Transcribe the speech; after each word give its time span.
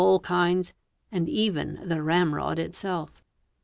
all 0.03 0.19
kinds, 0.19 0.73
and 1.11 1.29
even 1.29 1.87
the 1.87 2.01
ramrod 2.01 2.57
itself®. 2.57 3.09